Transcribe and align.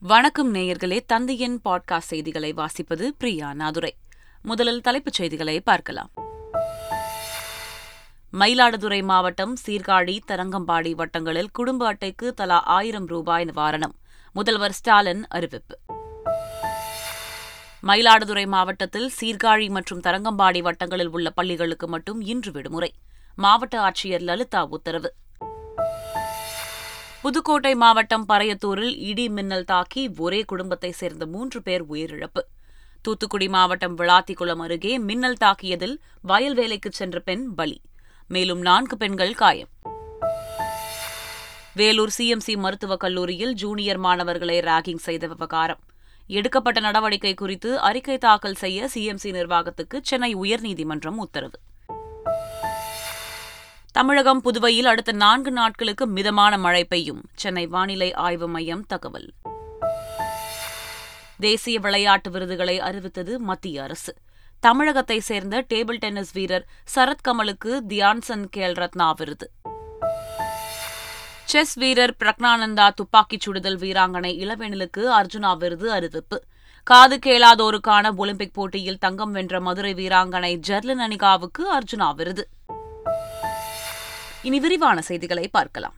வணக்கம் 0.00 0.54
நேயர்களே 0.54 1.00
தந்தையின் 1.06 1.60
பாட்காஸ்ட் 1.64 1.98
செய்திகளை 1.98 2.54
வாசிப்பது 2.54 3.08
பிரியா 3.18 3.52
நாதுரை. 3.52 3.90
முதலில் 4.42 4.80
தலைப்புச் 4.80 5.12
செய்திகளை 5.12 5.60
பார்க்கலாம். 5.60 6.10
மயிலாடுதுறை 8.32 9.02
மாவட்டம் 9.02 9.56
சீர்காழி 9.66 10.18
தரங்கம்பாடி 10.28 10.92
வட்டங்களில் 10.92 11.50
குடும்ப 11.52 11.94
அட்டைக்கு 11.94 12.32
தலா 12.32 12.62
ஆயிரம் 12.62 13.06
ரூபாய் 13.06 13.44
நிவாரணம். 13.44 13.92
முதல்வர் 14.32 14.72
ஸ்டாலின் 14.72 15.26
அறிவிப்பு. 15.26 15.78
மயிலாடுதுறை 17.82 18.46
மாவட்டத்தில் 18.46 19.10
சீர்காழி 19.20 19.70
மற்றும் 19.70 20.00
தரங்கம்பாடி 20.00 20.62
வட்டங்களில் 20.62 21.08
உள்ள 21.08 21.30
பள்ளிகளுக்கு 21.30 21.88
மட்டும் 21.88 22.20
இன்று 22.20 22.52
விடுமுறை. 22.52 22.94
மாவட்ட 23.36 23.80
ஆட்சியர் 23.80 24.22
லலிதா 24.22 24.66
உத்தரவு. 24.66 25.14
புதுக்கோட்டை 27.22 27.74
மாவட்டம் 27.74 28.28
பறையத்தூரில் 28.28 28.96
இடி 28.96 29.28
மின்னல் 29.28 29.64
தாக்கி 29.64 30.14
ஒரே 30.16 30.42
குடும்பத்தைச் 30.42 30.94
சேர்ந்த 30.94 31.26
மூன்று 31.26 31.62
பேர் 31.62 31.84
உயிரிழப்பு. 31.90 32.42
தூத்துக்குடி 33.02 33.48
மாவட்டம் 33.48 33.98
விளாத்திக்குளம் 33.98 34.56
அருகே 34.56 34.98
மின்னல் 34.98 35.36
தாக்கியதில் 35.40 35.96
வயல் 36.22 36.54
வேலைக்கு 36.54 36.90
சென்ற 36.92 37.20
பெண் 37.20 37.54
பலி. 37.54 37.80
மேலும் 38.28 38.60
நான்கு 38.60 38.96
பெண்கள் 38.96 39.34
காயம். 39.34 39.68
வேலூர் 41.74 42.14
சிஎம்சி 42.18 42.56
மருத்துவக் 42.56 43.00
கல்லூரியில் 43.00 43.54
ஜூனியர் 43.54 43.98
மாணவர்களை 43.98 44.60
ராகிங் 44.60 44.96
செய்த 44.96 45.26
விவகாரம். 45.26 45.80
எடுக்கப்பட்ட 46.26 46.80
நடவடிக்கை 46.80 47.34
குறித்து 47.34 47.78
அறிக்கை 47.78 48.18
தாக்கல் 48.18 48.54
செய்ய 48.54 48.88
சிஎம்சி 48.94 49.30
நிர்வாகத்துக்கு 49.30 50.00
சென்னை 50.02 50.34
உயர்நீதிமன்றம் 50.34 51.16
உத்தரவு. 51.16 51.58
தமிழகம் 53.92 54.40
புதுவையில் 54.44 54.86
அடுத்த 54.86 55.12
நான்கு 55.12 55.50
நாட்களுக்கு 55.50 56.06
மிதமான 56.06 56.58
மழை 56.58 56.84
பெய்யும். 56.84 57.22
சென்னை 57.34 57.66
வானிலை 57.66 58.14
ஆய்வு 58.14 58.48
மையம் 58.48 58.86
தகவல். 58.86 59.32
தேசிய 61.38 61.78
விளையாட்டு 61.78 62.30
விருதுகளை 62.30 62.80
அறிவித்தது 62.80 63.38
மத்திய 63.38 63.82
அரசு. 63.82 64.14
தமிழகத்தைச் 64.66 65.22
சேர்ந்த 65.22 65.64
டேபிள் 65.74 65.96
டென்னிஸ் 65.96 66.32
வீரர் 66.32 66.66
சரத்கமலுக்கு 66.94 67.80
தியான்சன் 67.88 68.44
கேல் 68.56 68.74
ரத்னா 68.74 69.12
விருது. 69.12 69.50
செஸ் 71.44 71.74
வீரர் 71.74 72.16
பிரக்னானந்தா 72.24 72.90
துப்பாக்கிச் 72.94 73.40
சுடுதல் 73.40 73.78
வீராங்கனை 73.78 74.46
இளவேனிலுக்கு 74.46 74.98
அர்ஜுனா 74.98 75.56
விருது 75.56 75.92
அறிவிப்பு. 75.92 76.42
காது 76.84 77.18
கேளாதோருக்கான 77.26 78.14
ஒலிம்பிக் 78.16 78.54
போட்டியில் 78.54 78.98
தங்கம் 78.98 79.32
வென்ற 79.32 79.60
மதுரை 79.60 79.94
வீராங்கனை 79.94 80.54
ஜெர்லின் 80.54 81.00
அனிகாவுக்கு 81.00 81.78
அர்ஜுனா 81.78 82.14
விருது. 82.14 82.48
இனி 84.46 84.58
விரிவான 84.64 84.98
செய்திகளை 85.00 85.48
பார்க்கலாம். 85.48 85.94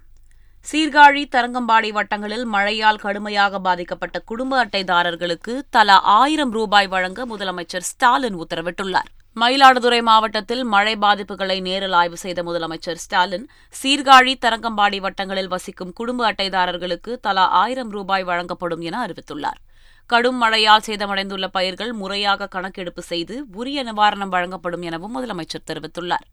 சீர்காழி 0.67 1.23
தரங்கம்பாடி 1.35 1.91
வட்டங்களில் 1.97 2.45
மழையால் 2.45 3.01
கடுமையாக 3.03 3.59
பாதிக்கப்பட்ட 3.59 4.19
குடும்ப 4.31 4.65
அட்டைதாரர்களுக்கு 4.65 5.55
தலா 5.71 5.97
ஆயிரம் 6.01 6.51
ரூபாய் 6.51 6.89
வழங்க 6.95 7.27
முதலமைச்சர் 7.27 7.87
ஸ்டாலின் 7.91 8.39
உத்தரவிட்டுள்ளார். 8.43 9.11
மயிலாடுதுறை 9.37 10.01
மாவட்டத்தில் 10.03 10.65
மழை 10.65 10.95
பாதிப்புகளை 10.97 11.61
நேரில் 11.61 11.93
ஆய்வு 11.93 12.17
செய்த 12.17 12.43
முதலமைச்சர் 12.43 13.03
ஸ்டாலின் 13.05 13.47
சீர்காழி 13.83 14.35
தரங்கம்பாடி 14.47 15.01
வட்டங்களில் 15.07 15.53
வசிக்கும் 15.55 15.93
குடும்ப 15.93 16.33
அட்டைதாரர்களுக்கு 16.33 17.21
தலா 17.21 17.47
ஆயிரம் 17.63 17.91
ரூபாய் 17.91 18.25
வழங்கப்படும் 18.25 18.81
என 18.81 19.07
அறிவித்துள்ளார். 19.07 19.61
கடும் 20.07 20.37
மழையால் 20.37 20.87
சேதமடைந்துள்ள 20.87 21.47
பயிர்கள் 21.47 21.93
முறையாக 21.93 22.47
கணக்கெடுப்பு 22.47 23.03
செய்து 23.03 23.45
உரிய 23.53 23.85
நிவாரணம் 23.85 24.35
வழங்கப்படும் 24.37 24.83
எனவும் 24.83 25.17
முதலமைச்சர் 25.17 25.69
தெரிவித்துள்ளார். 25.73 26.29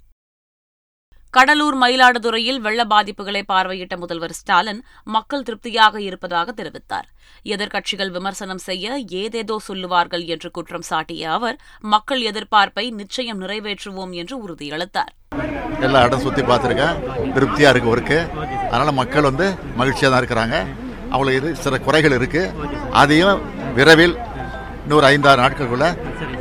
கடலூர் 1.37 1.75
மயிலாடுதுறையில் 1.81 2.59
வெள்ள 2.65 2.81
பாதிப்புகளை 2.91 3.41
பார்வையிட்ட 3.49 3.95
முதல்வர் 4.03 4.33
ஸ்டாலின் 4.37 4.79
மக்கள் 5.15 5.43
திருப்தியாக 5.47 5.99
இருப்பதாக 6.05 6.53
தெரிவித்தார். 6.59 7.07
எதிர்க்கட்சிகள் 7.53 8.11
விமர்சனம் 8.15 8.61
செய்ய 8.67 8.95
ஏதேதோ 9.21 9.55
சொல்லுவார்கள் 9.67 10.23
என்று 10.35 10.49
குற்றம் 10.55 10.87
சாட்டிய 10.89 11.29
அவர் 11.35 11.57
மக்கள் 11.93 12.21
எதிர்பார்ப்பை 12.29 12.85
நிச்சயம் 13.01 13.41
நிறைவேற்றுவோம் 13.43 14.15
என்று 14.21 14.35
உறுதியளித்தார். 14.45 15.13
எல்லா 15.87 16.01
இடம் 16.07 16.23
சுற்றி 16.25 16.45
பார்த்துருக்கேன். 16.49 16.97
திருப்தியாக 17.35 17.73
இருக்கு 17.73 17.93
ஒருக்கு. 17.93 18.19
அதனால் 18.71 18.99
மக்கள் 19.01 19.29
வந்து 19.29 19.47
மகிழ்ச்சியாக 19.81 20.11
தான் 20.13 20.21
இருக்கிறாங்க. 20.23 20.57
அவங்களுக்கு 21.11 21.41
இது 21.41 21.51
சில 21.65 21.77
குறைகள் 21.89 22.17
இருக்கு. 22.19 22.43
அதையும் 23.03 23.43
விரைவில் 23.77 24.17
இன்னொரு 24.87 25.05
ஐந்தாறு 25.13 25.39
நாட்களுக்குள்ள 25.43 25.87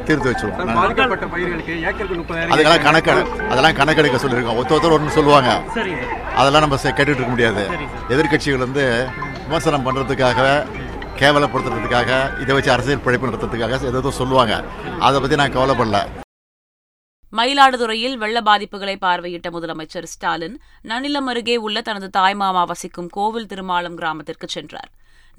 தீர்த்து 0.08 0.28
வச்சிருவோம். 0.30 0.74
பாதிக்கப்பட்ட 0.80 1.26
பயிர்களுக்கு 1.32 1.72
ஏக்கருக்கு 1.88 2.18
முப்பதாயிரம் 2.18 2.52
அதெல்லாம் 2.54 2.84
கணக்கு 2.88 3.12
அதெல்லாம் 3.52 3.78
கணக்கெடுக்க 3.78 4.18
சொல்லியிருக்கோம். 4.24 4.58
ஒருத்த 4.58 4.74
ஒருத்தர் 4.74 4.96
ஒன்று 4.96 5.16
சொல்லுவாங்க. 5.16 5.52
அதெல்லாம் 6.40 6.64
நம்ம 6.64 6.76
கேட்டுட்டு 6.82 7.20
இருக்க 7.20 7.32
முடியாது. 7.32 7.62
எதிர்க்கட்சிகள் 8.14 8.64
வந்து 8.66 8.84
விமர்சனம் 9.46 9.86
பண்ணுறதுக்காக 9.86 10.44
கேவலப்படுத்துறதுக்காக 11.20 12.10
இதை 12.42 12.54
வச்சு 12.56 12.72
அரசியல் 12.74 13.02
பிழைப்பு 13.06 13.28
நடத்துறதுக்காக 13.28 13.80
ஏதோ 14.02 14.12
சொல்லுவாங்க. 14.20 14.54
அதை 15.08 15.16
பற்றி 15.20 15.38
நான் 15.40 15.56
கவலைப்படல. 15.56 16.00
மயிலாடுதுறையில் 17.38 18.16
வெள்ள 18.22 18.38
பாதிப்புகளை 18.48 18.96
பார்வையிட்ட 19.06 19.48
முதலமைச்சர் 19.56 20.08
ஸ்டாலின் 20.12 20.56
நனிலம் 20.90 21.28
அருகே 21.32 21.56
உள்ள 21.66 21.80
தனது 21.88 22.08
தாய்மாமா 22.18 22.62
வசிக்கும் 22.72 23.10
கோவில் 23.16 23.50
திருமாலம் 23.52 23.98
கிராமத்திற்கு 24.00 24.48
சென்றார். 24.56 24.90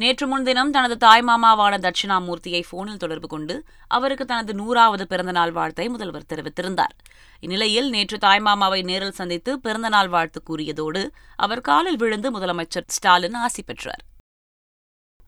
நேற்று 0.02 0.28
முன்தினம் 0.28 0.72
தனது 0.72 0.96
தாய்மாமாவான 1.08 1.76
தட்சிணாமூர்த்தியை 1.86 2.64
போனில் 2.70 2.98
தொடர்பு 2.98 3.28
கொண்டு 3.28 3.56
அவருக்கு 3.88 4.26
தனது 4.26 4.54
நூறாவது 4.54 5.08
பிறந்தநாள் 5.08 5.54
வாழ்த்தை 5.54 5.86
முதல்வர் 5.90 6.28
தெரிவித்திருந்தார். 6.34 6.94
இந்நிலையில் 7.40 7.90
நேற்று 7.90 8.18
தாய்மாமாவை 8.18 8.84
நேரில் 8.84 9.18
சந்தித்து 9.20 9.60
பிறந்தநாள் 9.60 10.10
வாழ்த்து 10.10 10.42
கூறியதோடு 10.50 11.02
அவர் 11.36 11.62
காலில் 11.62 11.98
விழுந்து 11.98 12.40
முதலமைச்சர் 12.40 12.88
ஸ்டாலின் 12.88 13.34
ஆசி 13.34 13.64
பெற்றார். 13.64 14.04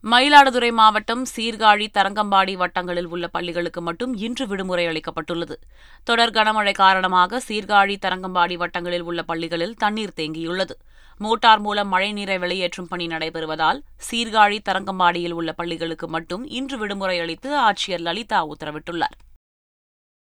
மயிலாடுதுறை 0.04 0.72
மாவட்டம் 0.72 1.24
சீர்காழி 1.36 1.88
தரங்கம்பாடி 1.98 2.54
வட்டங்களில் 2.58 3.10
உள்ள 3.14 3.28
பள்ளிகளுக்கு 3.28 3.82
மட்டும் 3.82 4.14
இன்று 4.16 4.48
விடுமுறை 4.48 4.86
அளிக்கப்பட்டுள்ளது. 4.88 5.56
தொடர் 6.04 6.32
கனமழை 6.32 6.74
காரணமாக 6.74 7.42
சீர்காழி 7.48 7.96
தரங்கம்பாடி 8.06 8.58
வட்டங்களில் 8.58 9.02
உள்ள 9.02 9.24
பள்ளிகளில் 9.24 9.76
தண்ணீர் 9.76 10.16
தேங்கியுள்ளது. 10.16 10.78
மோட்டார் 11.20 11.60
மூலம் 11.60 11.94
மழைநீரை 11.94 12.40
வெளியேற்றும் 12.40 12.88
பணி 12.88 13.08
நடைபெறுவதால் 13.08 13.80
சீர்காழி 14.12 14.60
தரங்கம்பாடியில் 14.70 15.32
உள்ள 15.32 15.54
பள்ளிகளுக்கு 15.54 16.08
மட்டும் 16.08 16.44
இன்று 16.50 16.78
விடுமுறை 16.78 17.20
அளித்து 17.20 17.50
ஆட்சியர் 17.58 18.06
லலிதா 18.08 18.40
உத்தரவிட்டுள்ளார். 18.48 19.18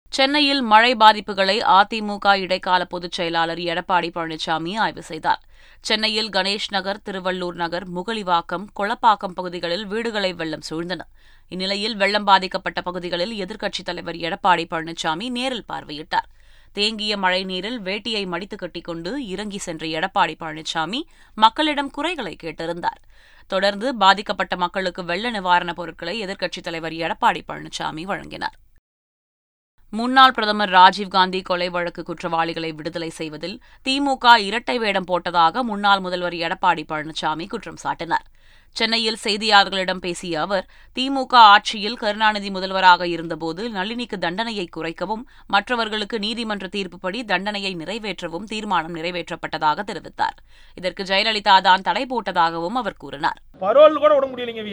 சென்னையில் 0.09 0.61
மழை 0.61 0.95
பாதிப்புகளை 0.95 1.57
அதிமுக 1.77 2.37
இடைக்கால 2.37 2.85
பொதுச் 2.85 3.11
செயலாளர் 3.11 3.57
எடப்பாடி 3.57 4.09
பழனிசாமி 4.15 4.77
ஆய்வு 4.77 5.03
செய்தார். 5.03 5.43
சென்னையில் 5.81 6.29
கணேஷ் 6.29 6.69
நகர் 6.69 7.01
திருவள்ளூர் 7.05 7.53
நகர் 7.53 7.85
முகலிவாக்கம் 7.91 8.65
கொளப்பாக்கம் 8.79 9.35
பகுதிகளில் 9.35 9.85
வீடுகளை 9.85 10.33
வெள்ளம் 10.33 10.65
சூழ்ந்தன. 10.69 11.01
இந்நிலையில் 11.49 11.95
வெள்ளம் 11.95 12.23
பாதிக்கப்பட்ட 12.23 12.81
பகுதிகளில் 12.81 13.45
எதிர்க்கட்சித் 13.45 13.89
தலைவர் 13.91 14.15
எடப்பாடி 14.15 14.65
பழனிசாமி 14.71 15.29
நேரில் 15.29 15.65
பார்வையிட்டார். 15.73 16.27
தேங்கிய 16.73 17.17
மழைநீரில் 17.17 17.79
வேட்டியை 17.81 18.27
மடித்து 18.27 18.57
கட்டிக்கொண்டு 18.57 19.27
இறங்கி 19.27 19.57
சென்ற 19.57 19.85
எடப்பாடி 19.87 20.35
பழனிசாமி 20.39 21.01
மக்களிடம் 21.35 21.89
குறைகளை 21.89 22.35
கேட்டிருந்தார். 22.43 23.01
தொடர்ந்து 23.47 23.95
பாதிக்கப்பட்ட 23.95 24.55
மக்களுக்கு 24.55 25.05
வெள்ள 25.05 25.31
நிவாரணப் 25.31 25.75
பொருட்களை 25.75 26.25
எதிர்க்கட்சித் 26.25 26.63
தலைவர் 26.63 26.91
எடப்பாடி 26.91 27.41
பழனிசாமி 27.47 28.03
வழங்கினார். 28.03 28.57
முன்னாள் 29.91 30.31
பிரதமர் 30.31 30.69
ராஜீவ்காந்தி 30.69 31.41
கொலை 31.41 31.69
வழக்கு 31.69 32.03
குற்றவாளிகளை 32.03 32.71
விடுதலை 32.71 33.09
செய்வதில் 33.09 33.61
திமுக 33.89 34.37
இரட்டை 34.37 34.79
வேடம் 34.79 35.07
போட்டதாக 35.07 35.61
முன்னாள் 35.61 35.99
முதல்வர் 35.99 36.33
எடப்பாடி 36.33 36.83
பழனிசாமி 36.89 37.47
குற்றம் 37.47 37.81
சாட்டினார். 37.83 38.27
சென்னையில் 38.77 39.19
செய்தியாளர்களிடம் 39.23 40.01
பேசிய 40.05 40.41
அவர் 40.45 40.65
திமுக 40.97 41.33
ஆட்சியில் 41.53 41.97
கருணாநிதி 42.01 42.49
முதல்வராக 42.57 43.07
இருந்தபோது 43.15 43.61
நளினிக்கு 43.77 44.17
தண்டனையை 44.25 44.65
குறைக்கவும் 44.75 45.23
மற்றவர்களுக்கு 45.53 46.17
நீதிமன்ற 46.25 46.67
தீர்ப்புப்படி 46.75 47.21
தண்டனையை 47.31 47.71
நிறைவேற்றவும் 47.81 48.49
தீர்மானம் 48.51 48.95
நிறைவேற்றப்பட்டதாக 48.97 49.83
தெரிவித்தார். 49.89 50.37
இதற்கு 50.79 51.03
ஜெயலலிதா 51.11 51.55
தான் 51.69 51.85
தடை 51.87 52.03
போட்டதாகவும் 52.13 52.79
அவர் 52.83 53.01
கூறினார். 53.03 53.39
பரோல் 53.65 54.01
கூட 54.03 54.11
விட 54.17 54.27
முடியலைங்க 54.33 54.65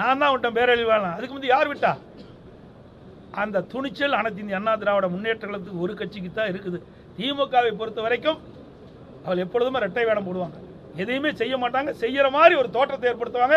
நான் 0.00 0.20
தான் 0.20 0.32
விட்டேன் 0.34 0.56
பேரழிவு 0.58 0.90
வேணாம் 0.90 1.16
அதுக்கு 1.16 1.34
முந்தைய 1.34 1.54
யார் 1.54 1.68
விட்டா? 1.72 1.92
அந்த 3.42 3.62
துணிச்சல் 3.72 4.18
அனைத்து 4.18 4.40
இந்திய 4.42 4.58
அண்ணா 4.58 4.72
திராவிட 4.82 5.06
முன்னேற்ற 5.12 5.44
கழகத்துக்கு 5.46 5.84
ஒரு 5.84 5.92
கட்சிக்கு 6.00 6.30
தான் 6.32 6.50
இருக்குது. 6.52 6.78
திமுகவை 7.18 7.72
பொறுத்த 7.80 8.00
வரைக்கும் 8.06 8.40
அவள் 9.26 9.42
எப்பொழுதுமே 9.44 9.84
ரெட்டை 9.84 10.04
வேடம் 10.08 10.28
போடுவாங்க. 10.28 10.58
எதையுமே 11.02 11.30
செய்ய 11.40 11.54
மாட்டாங்க 11.56 11.92
செய்யற 12.02 12.26
மாதிரி 12.30 12.54
ஒரு 12.54 12.68
தோற்றத்தை 12.70 13.06
ஏற்படுத்துவாங்க. 13.12 13.56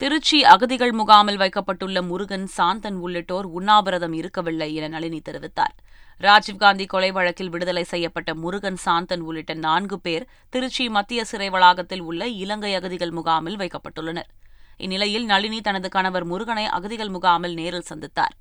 திருச்சி 0.00 0.38
அகதிகள் 0.44 0.92
முகாமில் 0.92 1.36
வைக்கப்பட்டுள்ள 1.36 1.98
முருகன் 2.02 2.46
சாந்தன் 2.56 2.96
உள்ளிட்டோர் 3.04 3.46
உண்ணாவிரதம் 3.58 4.12
இருக்கவில்லை 4.12 4.68
என 4.74 4.88
நளினி 4.88 5.20
தெரிவித்தார். 5.28 5.74
ராஜீவ்காந்தி 6.20 6.86
கொலை 6.86 7.10
வழக்கில் 7.12 7.48
விடுதலை 7.48 7.84
செய்யப்பட்ட 7.84 8.34
முருகன் 8.34 8.78
சாந்தன் 8.84 9.20
உள்ளிட்ட 9.20 9.54
நான்கு 9.54 9.96
பேர் 10.00 10.28
திருச்சி 10.50 10.88
மத்திய 10.88 11.24
சிறை 11.24 11.48
வளாகத்தில் 11.50 12.00
உள்ள 12.00 12.28
இலங்கை 12.42 12.74
அகதிகள் 12.74 13.10
முகாமில் 13.10 13.60
வைக்கப்பட்டுள்ளனர். 13.62 14.30
இந்நிலையில் 14.76 15.26
நளினி 15.26 15.60
தனது 15.60 15.88
கணவர் 15.88 16.24
முருகனை 16.24 16.66
அகதிகள் 16.78 17.08
முகாமில் 17.08 17.54
நேரில் 17.54 17.88
சந்தித்தார். 17.90 18.34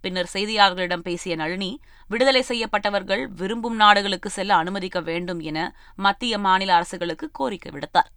பின்னர் 0.00 0.30
செய்தியாளர்களிடம் 0.32 1.06
பேசிய 1.08 1.36
நளினி 1.36 1.70
விடுதலை 2.08 2.42
செய்யப்பட்டவர்கள் 2.42 3.28
விரும்பும் 3.28 3.76
நாடுகளுக்கு 3.76 4.30
செல்ல 4.30 4.54
அனுமதிக்க 4.54 5.00
வேண்டும் 5.00 5.40
என 5.40 5.58
மத்திய 5.96 6.38
மாநில 6.38 6.72
அரசுகளுக்கு 6.74 7.28
கோரிக்கை 7.32 7.72
விடுத்தார். 7.72 8.10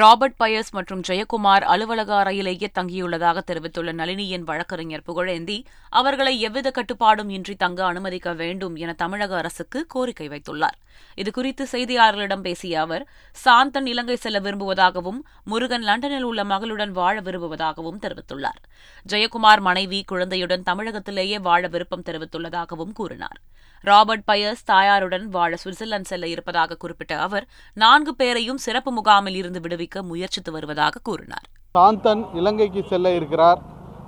ராபர்ட் 0.00 0.36
பயஸ் 0.38 0.70
மற்றும் 0.70 1.02
ஜெயக்குமார் 1.08 1.64
அலுவலக 1.72 2.10
அறையிலேயே 2.22 2.68
தங்கியுள்ளதாக 2.78 3.38
தெரிவித்துள்ள 3.38 3.90
நளினியின் 3.92 4.46
வழக்கறிஞர் 4.48 5.04
புகழேந்தி 5.06 5.56
அவர்களை 5.88 6.40
எவ்வித 6.40 6.70
கட்டுப்பாடும் 6.70 7.28
இன்றி 7.28 7.54
தங்க 7.54 7.84
அனுமதிக்க 7.84 8.32
வேண்டும் 8.32 8.76
என 8.76 8.92
தமிழக 8.92 9.36
அரசுக்கு 9.36 9.86
கோரிக்கை 9.86 10.28
வைத்துள்ளார். 10.28 10.78
இதுகுறித்து 11.16 11.66
செய்தியாளர்களிடம் 11.72 12.40
பேசிய 12.40 12.80
அவர் 12.80 13.06
சாந்தன் 13.44 13.86
இலங்கை 13.86 14.16
செல்ல 14.16 14.40
விரும்புவதாகவும் 14.40 15.20
முருகன் 15.44 15.82
லண்டனில் 15.82 16.22
உள்ள 16.22 16.44
மகளுடன் 16.44 16.90
வாழ 16.90 17.20
விரும்புவதாகவும் 17.20 18.02
தெரிவித்துள்ளார். 18.02 18.60
ஜெயக்குமார் 19.08 19.60
மனைவி 19.60 20.04
குழந்தையுடன் 20.06 20.66
தமிழகத்திலேயே 20.70 21.40
வாழ 21.40 21.68
விருப்பம் 21.68 22.06
தெரிவித்துள்ளதாகவும் 22.06 22.92
கூறினார். 22.92 23.40
ராபர்ட் 23.88 24.26
பயஸ் 24.30 24.62
தாயாருடன் 24.70 25.24
வாழ 25.36 25.52
சுவிட்சர்லாந்து 25.62 26.10
செல்ல 26.12 26.26
இருப்பதாக 26.34 26.76
குறிப்பிட்ட 26.82 27.14
அவர் 27.24 27.44
நான்கு 27.82 28.12
பேரையும் 28.20 28.60
சிறப்பு 28.66 28.90
முகாமில் 28.98 29.36
இருந்து 29.40 29.60
விடுவிக்க 29.64 30.02
முயற்சித்து 30.10 30.50
வருவதாக 30.56 31.02
கூறினார். 31.08 31.46
சாந்தன் 31.78 32.22
இலங்கைக்கு 32.40 32.82
செல்ல 32.92 33.12
இருக்கிறார். 33.18 33.60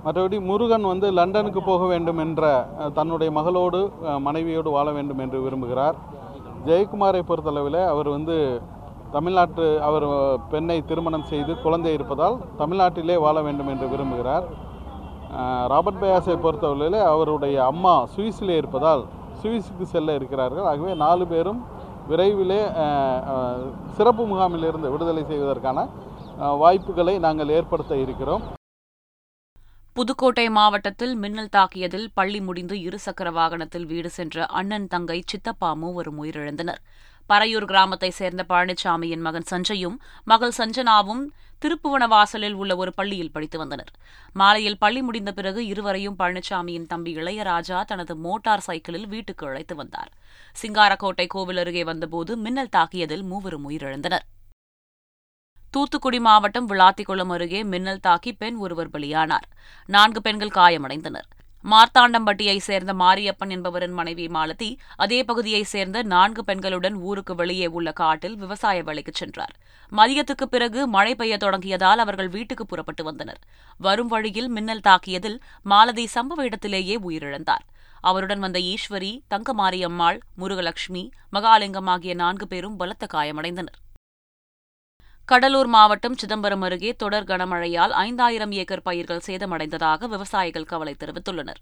மற்றபடி 0.05 0.37
முருகன் 0.49 0.85
வந்து 0.91 1.07
லண்டனுக்கு 1.17 1.61
போக 1.69 1.85
வேண்டும் 1.91 2.21
என்ற 2.25 2.41
தன்னுடைய 2.97 3.29
மகளோடு 3.37 3.79
மனைவியோடு 4.27 4.71
வாழ 4.77 4.87
வேண்டும் 4.97 5.21
என்று 5.25 5.39
விரும்புகிறார். 5.45 5.97
ஜெயக்குமாரை 6.67 7.21
பொறுத்தளவில் 7.29 7.81
அவர் 7.93 8.09
வந்து 8.15 8.37
தமிழ்நாட்டு 9.15 9.65
அவர் 9.89 10.05
பெண்ணை 10.53 10.77
திருமணம் 10.89 11.27
செய்து 11.31 11.51
குழந்தை 11.65 11.91
இருப்பதால் 11.97 12.37
தமிழ்நாட்டிலே 12.61 13.17
வாழ 13.25 13.37
வேண்டும் 13.47 13.69
என்று 13.73 13.87
விரும்புகிறார். 13.93 14.47
ராபர்ட் 15.73 16.01
பயாஸை 16.01 16.35
பொறுத்தவரையில் 16.45 16.99
அவருடைய 17.13 17.55
அம்மா 17.71 17.95
சுவிஸிலே 18.15 18.55
இருப்பதால் 18.61 19.03
சுவிஸுக்கு 19.41 19.85
செல்ல 19.95 20.15
இருக்கிறார்கள். 20.19 20.67
ஆகவே 20.71 20.93
நாலு 21.05 21.25
பேரும் 21.33 21.61
விரைவிலே 22.11 22.61
சிறப்பு 23.97 24.25
முகாமிலிருந்து 24.31 24.91
விடுதலை 24.93 25.23
செய்வதற்கான 25.31 25.87
வாய்ப்புகளை 26.61 27.15
நாங்கள் 27.25 27.53
ஏற்படுத்த 27.57 27.95
இருக்கிறோம். 28.05 28.43
புதுக்கோட்டை 29.97 30.45
மாவட்டத்தில் 30.57 31.13
மின்னல் 31.21 31.53
தாக்கியதில் 31.55 32.07
பள்ளி 32.17 32.39
முடிந்து 32.47 32.75
இருசக்கர 32.87 33.29
வாகனத்தில் 33.37 33.87
வீடு 33.91 34.09
சென்ற 34.17 34.45
அண்ணன் 34.59 34.85
தங்கை 34.93 35.17
சித்தப்பா 35.31 35.69
மூவரும் 35.81 36.19
உயிரிழந்தனர். 36.23 36.81
பறையூர் 37.27 37.65
கிராமத்தைச் 37.65 38.17
சேர்ந்த 38.19 38.45
பழனிசாமியின் 38.49 39.19
மகன் 39.19 39.47
சஞ்சயும் 39.51 39.97
மகள் 40.23 40.53
சஞ்சனாவும் 40.57 41.23
திருப்புவனவாசலில் 41.61 42.53
உள்ள 42.53 42.75
ஒரு 42.75 42.93
பள்ளியில் 42.93 43.31
படித்து 43.31 43.57
வந்தனர். 43.57 43.91
மாலையில் 44.33 44.77
பள்ளி 44.77 45.01
முடிந்த 45.01 45.31
பிறகு 45.31 45.65
இருவரையும் 45.65 46.15
பழனிசாமியின் 46.19 46.87
தம்பி 46.87 47.15
இளையராஜா 47.17 47.83
தனது 47.83 48.15
மோட்டார் 48.15 48.59
சைக்கிளில் 48.59 49.07
வீட்டுக்கு 49.07 49.47
அழைத்து 49.47 49.75
வந்தார். 49.75 50.11
சிங்காரக்கோட்டை 50.61 51.27
கோவில் 51.27 51.57
அருகே 51.57 51.83
வந்தபோது 51.83 52.37
மின்னல் 52.37 52.73
தாக்கியதில் 52.75 53.23
மூவரும் 53.23 53.69
உயிரிழந்தனர். 53.69 54.25
தூத்துக்குடி 55.71 56.19
மாவட்டம் 56.19 56.69
விளாத்திக்குளம் 56.69 57.31
அருகே 57.31 57.63
மின்னல் 57.63 57.99
தாக்கி 57.99 58.33
பெண் 58.33 58.55
ஒருவர் 58.55 58.89
பலியானார். 58.89 59.47
நான்கு 59.85 60.21
பெண்கள் 60.21 60.55
காயமடைந்தனர். 60.55 61.27
மார்த்தாண்டம்பட்டியைச் 61.71 62.65
சேர்ந்த 62.67 62.93
மாரியப்பன் 62.93 63.49
என்பவரின் 63.49 63.91
மனைவி 63.91 64.27
மாலதி 64.27 64.69
அதே 64.95 65.23
பகுதியைச் 65.23 65.65
சேர்ந்த 65.65 66.03
நான்கு 66.03 66.43
பெண்களுடன் 66.47 66.93
ஊருக்கு 66.93 67.35
வெளியே 67.35 67.67
உள்ள 67.67 67.91
காட்டில் 67.91 68.35
விவசாய 68.35 68.83
வேலைக்கு 68.83 69.11
சென்றார். 69.15 69.55
மதியத்துக்கு 69.91 70.45
பிறகு 70.49 70.87
மழை 70.87 71.15
பெய்ய 71.15 71.37
தொடங்கியதால் 71.37 72.03
அவர்கள் 72.03 72.29
வீட்டுக்கு 72.29 72.65
புறப்பட்டு 72.65 73.03
வந்தனர். 73.03 73.41
வரும் 73.77 74.07
வழியில் 74.07 74.49
மின்னல் 74.49 74.85
தாக்கியதில் 74.87 75.37
மாலதி 75.63 76.07
சம்பவ 76.15 76.41
இடத்திலேயே 76.41 76.99
உயிரிழந்தார். 76.99 77.65
அவருடன் 78.01 78.39
வந்த 78.39 78.59
ஈஸ்வரி 78.59 79.11
தங்கமாரியம்மாள் 79.33 80.19
முருகலட்சுமி 80.39 81.03
மகாலிங்கம் 81.33 81.91
ஆகிய 81.95 82.13
நான்கு 82.13 82.47
பேரும் 82.47 82.77
பலத்த 82.77 83.07
காயமடைந்தனர். 83.13 83.77
கடலூர் 85.31 85.69
மாவட்டம் 85.73 86.15
சிதம்பரம் 86.21 86.61
அருகே 86.65 86.91
தொடர் 87.01 87.25
கனமழையால் 87.29 87.93
ஐந்தாயிரம் 88.03 88.53
ஏக்கர் 88.61 88.83
பயிர்கள் 88.85 89.23
சேதமடைந்ததாக 89.25 90.07
விவசாயிகள் 90.13 90.67
கவலை 90.69 90.93
தெரிவித்துள்ளனர். 91.01 91.59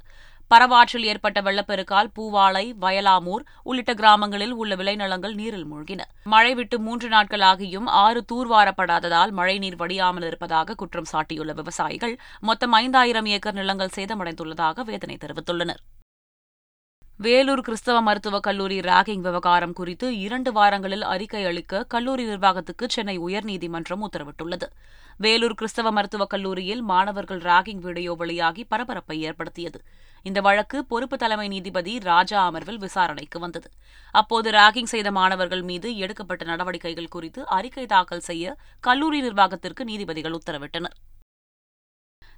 பரவாற்றில் 0.52 1.08
ஏற்பட்ட 1.12 1.42
வெள்ளப்பெருக்கால் 1.48 2.12
பூவாளை 2.18 2.64
வயலாமூர் 2.84 3.46
உள்ளிட்ட 3.64 3.96
கிராமங்களில் 4.02 4.54
உள்ள 4.62 4.76
விளைநிலங்கள் 4.76 5.36
நீரில் 5.40 5.68
மூழ்கின. 5.72 6.02
மழை 6.36 6.54
விட்டு 6.54 6.80
மூன்று 6.80 7.10
நாட்களாகியும் 7.10 7.90
ஆறு 8.04 8.24
தூர்வாரப்படாததால் 8.34 9.34
மழைநீர் 9.42 9.82
வடியாமல் 9.82 10.28
இருப்பதாக 10.30 10.78
குற்றம் 10.84 11.12
சாட்டியுள்ள 11.14 11.54
விவசாயிகள் 11.64 12.16
மொத்தம் 12.42 12.72
ஐந்தாயிரம் 12.84 13.26
ஏக்கர் 13.26 13.60
நிலங்கள் 13.62 13.96
சேதமடைந்துள்ளதாக 13.98 14.86
வேதனை 14.92 15.18
தெரிவித்துள்ளனர். 15.26 15.84
வேலூர் 17.18 17.62
கிறிஸ்தவ 17.62 18.02
மருத்துவக் 18.02 18.44
கல்லூரி 18.44 18.80
ராகிங் 18.80 19.22
விவகாரம் 19.22 19.74
குறித்து 19.74 20.20
இரண்டு 20.20 20.52
வாரங்களில் 20.52 21.02
அறிக்கை 21.02 21.46
அளிக்க 21.46 21.84
கல்லூரி 21.84 22.26
நிர்வாகத்துக்கு 22.26 22.86
சென்னை 22.90 23.20
உயர்நீதிமன்றம் 23.20 24.04
உத்தரவிட்டுள்ளது. 24.08 24.68
வேலூர் 25.18 25.54
கிறிஸ்தவ 25.54 25.92
மருத்துவக் 25.92 26.30
கல்லூரியில் 26.30 26.82
மாணவர்கள் 26.82 27.40
ராகிங் 27.40 27.80
வீடியோ 27.80 28.14
வெளியாகி 28.14 28.64
பரபரப்பை 28.64 29.22
ஏற்படுத்தியது. 29.22 29.82
இந்த 30.24 30.42
வழக்கு 30.42 30.86
பொறுப்பு 30.86 31.18
தலைமை 31.18 31.48
நீதிபதி 31.48 32.00
ராஜா 32.00 32.52
அமர்வில் 32.52 32.78
விசாரணைக்கு 32.78 33.40
வந்தது. 33.40 33.70
அப்போது 34.12 34.52
ராகிங் 34.52 34.94
செய்த 34.96 35.12
மாணவர்கள் 35.12 35.62
மீது 35.62 35.98
எடுக்கப்பட்ட 35.98 36.46
நடவடிக்கைகள் 36.46 37.08
குறித்து 37.08 37.48
அறிக்கை 37.48 37.86
தாக்கல் 37.86 38.20
செய்ய 38.20 38.56
கல்லூரி 38.80 39.22
நிர்வாகத்திற்கு 39.22 39.84
நீதிபதிகள் 39.84 40.40
உத்தரவிட்டனர். 40.40 40.98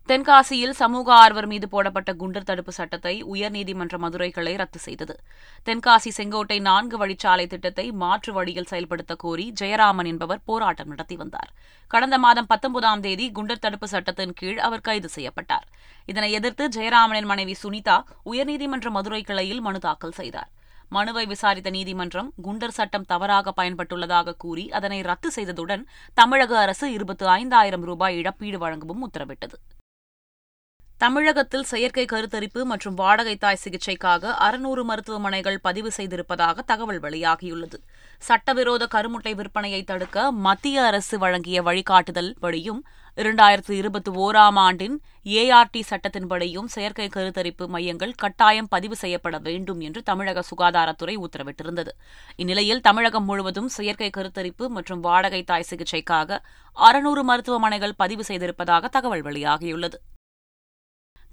தென்காசியில் 0.09 0.75
சமூக 0.79 1.07
ஆர்வர் 1.21 1.47
மீது 1.51 1.67
போடப்பட்ட 1.71 2.11
குண்டர் 2.19 2.45
தடுப்பு 2.49 2.71
சட்டத்தை 2.77 3.13
உயர்நீதிமன்ற 3.31 3.95
மதுரை 4.03 4.27
கிளை 4.35 4.53
ரத்து 4.61 4.79
செய்தது. 4.85 5.15
தென்காசி 5.67 6.11
செங்கோட்டை 6.17 6.57
நான்கு 6.67 6.97
வழிச்சாலை 7.01 7.45
திட்டத்தை 7.53 7.85
மாற்று 8.03 8.31
வழியில் 8.37 8.69
செயல்படுத்த 8.71 9.15
கோரி 9.23 9.45
ஜெயராமன் 9.61 10.09
என்பவர் 10.11 10.41
போராட்டம் 10.49 10.91
நடத்தி 10.93 11.15
வந்தார். 11.21 11.49
கடந்த 11.91 12.17
மாதம் 12.25 12.47
பத்தொன்பதாம் 12.51 13.03
தேதி 13.05 13.25
குண்டர் 13.37 13.63
தடுப்பு 13.65 13.87
சட்டத்தின் 13.93 14.33
கீழ் 14.39 14.61
அவர் 14.67 14.85
கைது 14.87 15.09
செய்யப்பட்டார். 15.15 15.67
இதனை 16.11 16.29
எதிர்த்து 16.39 16.67
ஜெயராமனின் 16.77 17.29
மனைவி 17.31 17.55
சுனிதா 17.63 17.97
உயர்நீதிமன்ற 18.31 18.89
மதுரை 18.97 19.21
கிளையில் 19.29 19.63
மனு 19.67 19.81
தாக்கல் 19.87 20.17
செய்தார். 20.19 20.51
மனுவை 20.97 21.23
விசாரித்த 21.31 21.69
நீதிமன்றம் 21.77 22.29
குண்டர் 22.45 22.77
சட்டம் 22.77 23.09
தவறாக 23.11 23.53
பயன்பட்டுள்ளதாக 23.57 24.37
கூறி 24.45 24.65
அதனை 24.79 24.99
ரத்து 25.09 25.31
செய்ததுடன் 25.37 25.83
தமிழக 26.21 26.53
அரசு 26.65 26.87
இருபத்து 26.97 27.27
ஐந்தாயிரம் 27.39 27.87
ரூபாய் 27.89 28.17
இழப்பீடு 28.21 28.59
வழங்கவும் 28.63 29.03
உத்தரவிட்டது. 29.07 29.57
தமிழகத்தில் 31.01 31.67
செயற்கை 31.71 32.03
கருத்தரிப்பு 32.11 32.61
மற்றும் 32.69 32.95
வாடகை 32.95 33.33
தாய் 33.35 33.59
சிகிச்சைக்காக 33.63 34.31
அறுநூறு 34.45 34.83
மருத்துவமனைகள் 34.83 35.59
பதிவு 35.59 35.89
செய்திருப்பதாக 35.97 36.63
தகவல் 36.65 37.01
வெளியாகியுள்ளது. 37.03 37.77
சட்டவிரோத 38.27 38.87
கருமுட்டை 38.95 39.33
விற்பனையை 39.39 39.83
தடுக்க 39.83 40.31
மத்திய 40.31 40.85
அரசு 40.85 41.17
வழங்கிய 41.19 41.61
வழிகாட்டுதல் 41.67 42.31
படியும் 42.39 42.81
இரண்டாயிரத்து 43.17 43.73
இருபத்தி 43.81 44.11
ஓராம் 44.23 44.59
ஆண்டின் 44.63 44.97
ஏஆர்டி 45.35 45.83
சட்டத்தின்படியும் 45.91 46.71
செயற்கை 46.75 47.07
கருத்தரிப்பு 47.15 47.67
மையங்கள் 47.67 48.17
கட்டாயம் 48.23 48.71
பதிவு 48.73 48.95
செய்யப்பட 48.95 49.37
வேண்டும் 49.37 49.79
என்று 49.79 50.03
தமிழக 50.03 50.43
சுகாதாரத்துறை 50.51 51.17
உத்தரவிட்டிருந்தது. 51.25 51.93
இந்நிலையில் 52.35 52.85
தமிழகம் 52.89 53.25
முழுவதும் 53.25 53.71
செயற்கை 53.79 54.11
கருத்தரிப்பு 54.17 54.67
மற்றும் 54.67 54.99
வாடகை 54.99 55.43
தாய் 55.43 55.69
சிகிச்சைக்காக 55.71 56.39
அறுநூறு 56.73 57.23
மருத்துவமனைகள் 57.23 57.99
பதிவு 58.03 58.23
செய்திருப்பதாக 58.27 58.87
தகவல் 58.87 59.25
வெளியாகியுள்ளது. 59.29 59.99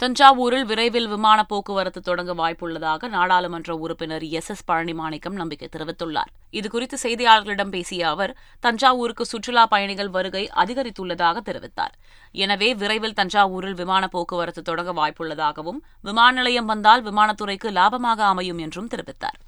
தஞ்சாவூரில் 0.01 0.65
விரைவில் 0.65 1.07
விமான 1.09 1.45
போக்குவரத்து 1.45 2.01
தொடங்க 2.01 2.33
வாய்ப்புள்ளதாக 2.35 3.09
நாடாளுமன்ற 3.09 3.77
உறுப்பினர் 3.77 4.23
எஸ். 4.23 4.51
எஸ். 4.51 4.65
பழனிமாணிக்கம் 4.71 5.37
நம்பிக்கை 5.41 5.69
தெரிவித்துள்ளார். 5.69 6.31
இதுகுறித்து 6.53 6.97
செய்தியாளர்களிடம் 7.03 7.69
பேசிய 7.69 8.09
அவர் 8.09 8.37
தஞ்சாவூருக்கு 8.61 9.25
சுற்றுலா 9.25 9.67
பயணிகள் 9.67 10.09
வருகை 10.09 10.51
அதிகரித்துள்ளதாக 10.57 11.37
தெரிவித்தார். 11.49 11.95
எனவே 12.35 12.75
விரைவில் 12.75 13.19
தஞ்சாவூரில் 13.21 13.75
விமான 13.75 14.09
போக்குவரத்து 14.09 14.63
தொடங்க 14.63 14.93
வாய்ப்புள்ளதாகவும் 14.93 15.81
விமான 16.03 16.33
நிலையம் 16.33 16.65
வந்தால் 16.65 17.03
விமானத்துறைக்கு 17.03 17.71
லாபமாக 17.71 18.25
அமையும் 18.25 18.59
என்றும் 18.59 18.89
தெரிவித்தார். 18.89 19.39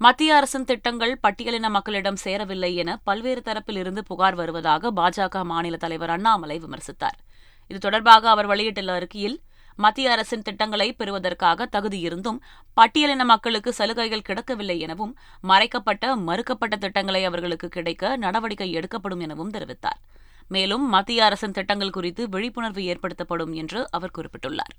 மத்திய 0.00 0.34
அரசின் 0.34 0.64
திட்டங்கள் 0.64 1.18
பட்டியலின 1.22 1.68
மக்களிடம் 1.70 2.16
சேரவில்லை 2.16 2.74
என 2.74 3.00
பல்வேறு 3.04 3.42
தரப்பில் 3.44 3.78
இருந்து 3.78 4.02
புகார் 4.04 4.34
வருவதாக 4.34 4.90
பாஜக 4.90 5.44
மாநில 5.44 5.76
தலைவர் 5.76 6.10
அண்ணாமலை 6.10 6.58
விமர்சித்தார். 6.58 7.18
இது 7.66 7.78
தொடர்பாக 7.78 8.28
அவர் 8.28 8.46
வெளியிட்டுள்ள 8.46 8.92
அறிக்கையில் 8.92 9.36
மத்திய 9.76 10.10
அரசின் 10.10 10.42
திட்டங்களை 10.42 10.92
பெறுவதற்காக 10.92 11.68
தகுதியிருந்தும் 11.72 12.38
பட்டியலின 12.76 13.24
மக்களுக்கு 13.24 13.72
சலுகைகள் 13.72 14.22
கிடைக்கவில்லை 14.22 14.80
எனவும் 14.80 15.12
மறைக்கப்பட்ட 15.40 16.16
மறுக்கப்பட்ட 16.16 16.76
திட்டங்களை 16.76 17.24
அவர்களுக்கு 17.24 17.68
கிடைக்க 17.68 18.16
நடவடிக்கை 18.16 18.70
எடுக்கப்படும் 18.72 19.20
எனவும் 19.20 19.52
தெரிவித்தார். 19.52 20.00
மேலும் 20.48 20.88
மத்திய 20.88 21.24
அரசின் 21.24 21.52
திட்டங்கள் 21.52 21.90
குறித்து 21.90 22.28
விழிப்புணர்வு 22.28 22.82
ஏற்படுத்தப்படும் 22.82 23.52
என்று 23.52 23.90
அவர் 23.90 24.16
குறிப்பிட்டுள்ளார். 24.18 24.74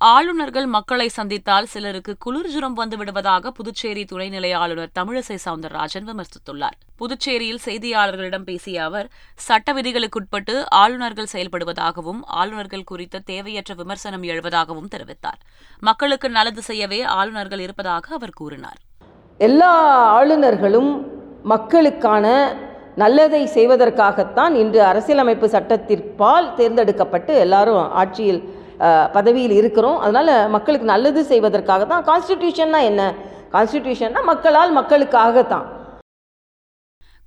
ஆளுநர்கள் 0.00 0.66
மக்களை 0.66 1.06
சந்தித்தால் 1.08 1.64
சிலருக்கு 1.64 2.16
குளிர் 2.18 2.48
ஜுரம் 2.48 2.72
வந்து 2.72 2.96
விடுவதாக 2.96 3.50
புதுச்சேரி 3.50 4.04
துணைநிலை 4.12 4.54
ஆளுநர் 4.54 4.90
தமிழிசை 4.98 5.36
சவுந்தரராஜன் 5.44 6.06
விமர்சித்துள்ளார். 6.06 6.76
புதுச்சேரியில் 6.96 7.60
செய்தியாளர்களிடம் 7.64 8.44
பேசிய 8.44 8.84
அவர் 8.84 9.08
சட்ட 9.34 9.72
விதிகளுக்குட்பட்டு 9.72 10.64
ஆளுநர்கள் 10.68 11.30
செயல்படுவதாகவும் 11.32 12.20
ஆளுநர்கள் 12.24 12.84
குறித்த 12.84 13.18
தேவையற்ற 13.18 13.74
விமர்சனம் 13.74 14.22
எழுவதாகவும் 14.22 14.90
தெரிவித்தார். 14.94 15.40
மக்களுக்கு 15.80 16.30
நல்லது 16.30 16.62
செய்யவே 16.62 17.02
ஆளுநர்கள் 17.02 17.60
இருப்பதாக 17.60 18.14
அவர் 18.14 18.34
கூறினார். 18.34 18.78
எல்லா 19.38 19.72
ஆளுநர்களும் 20.20 21.06
மக்களுக்கான 21.42 22.26
நல்லதை 22.96 23.46
செய்வதற்காகத்தான் 23.46 24.54
இன்று 24.54 24.82
அரசியலமைப்பு 24.82 25.48
சட்டத்திற்பால் 25.48 26.54
தேர்ந்தெடுக்கப்பட்டு 26.54 27.34
எல்லாரும் 27.34 27.90
ஆட்சியில் 27.92 28.42
பதவியில் 29.12 29.56
இருக்கிறோம். 29.60 29.98
அதனால் 29.98 30.48
மக்களுக்கு 30.48 30.86
நல்லது 30.86 31.24
செய்வதற்காக 31.24 31.84
தான் 31.84 32.04
கான்ஸ்டிடியூஷன்னா 32.10 32.82
என்ன? 32.90 33.02
கான்ஸ்டிடியூஷன்னா 33.52 34.22
மக்களால் 34.24 34.76
மக்களுக்காகத்தான். 34.78 35.66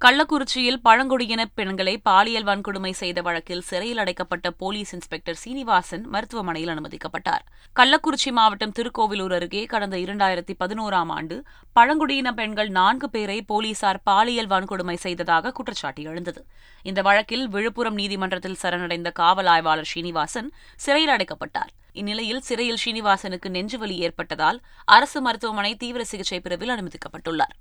கள்ளக்குறிச்சியில் 0.04 0.78
பழங்குடியின 0.84 1.46
பெண்களை 1.58 1.98
பாலியல் 1.98 2.46
வன்கொடுமை 2.46 2.92
செய்த 2.92 3.22
வழக்கில் 3.22 3.62
சிறையில் 3.62 3.98
அடைக்கப்பட்ட 3.98 4.52
போலீஸ் 4.52 4.92
இன்ஸ்பெக்டர் 4.94 5.36
சீனிவாசன் 5.36 6.04
மருத்துவமனையில் 6.08 6.72
அனுமதிக்கப்பட்டார். 6.74 7.44
கள்ளக்குறிச்சி 7.76 8.32
மாவட்டம் 8.32 8.72
திருக்கோவிலூர் 8.72 9.34
அருகே 9.38 9.66
கடந்த 9.66 9.98
இரண்டாயிரத்தி 9.98 10.56
பதினோராம் 10.60 11.12
ஆண்டு 11.18 11.44
பழங்குடியின 11.74 12.34
பெண்கள் 12.34 12.70
நான்கு 12.70 13.10
பேரை 13.10 13.42
போலீசார் 13.42 14.02
பாலியல் 14.04 14.48
வன்கொடுமை 14.48 14.98
செய்ததாக 15.06 15.52
குற்றச்சாட்டு 15.52 16.04
எழுந்தது. 16.04 16.46
இந்த 16.84 17.02
வழக்கில் 17.02 17.50
விழுப்புரம் 17.50 17.94
நீதிமன்றத்தில் 17.94 18.60
சரணடைந்த 18.64 19.12
காவல் 19.12 19.46
ஆய்வாளர் 19.46 19.92
ஸ்ரீனிவாசன் 19.94 20.52
சிறையில் 20.76 21.16
அடைக்கப்பட்டார். 21.16 21.72
இந்நிலையில் 21.94 22.42
சிறையில் 22.42 22.82
ஸ்ரீனிவாசனுக்கு 22.84 23.50
நெஞ்சுவலி 23.58 23.98
ஏற்பட்டதால் 24.08 24.60
அரசு 24.86 25.22
மருத்துவமனை 25.22 25.76
தீவிர 25.76 26.04
சிகிச்சை 26.04 26.40
பிரிவில் 26.40 26.76
அனுமதிக்கப்பட்டுள்ளார். 26.76 27.58